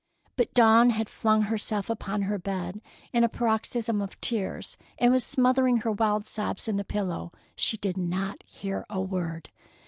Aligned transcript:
But 0.35 0.51
Dawn 0.55 0.89
had 0.89 1.09
flung 1.11 1.43
herself 1.43 1.87
upon 1.87 2.23
her 2.23 2.39
bed 2.39 2.81
in 3.13 3.23
a 3.23 3.29
paroxysm 3.29 4.01
of 4.01 4.19
tears, 4.19 4.75
and 4.97 5.11
was 5.11 5.23
smothering 5.23 5.77
her 5.81 5.91
wild 5.91 6.25
sobs 6.25 6.67
in 6.67 6.77
the 6.77 6.83
pillow. 6.83 7.31
She 7.55 7.77
did 7.77 7.97
not 7.97 8.41
hear 8.43 8.83
a 8.89 8.99
word. 8.99 9.51